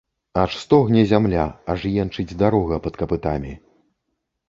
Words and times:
Аж 0.43 0.55
стогне 0.63 1.03
зямля, 1.11 1.45
аж 1.75 1.85
енчыць 2.01 2.37
дарога 2.43 2.83
пад 2.89 2.93
капытамі. 3.03 3.53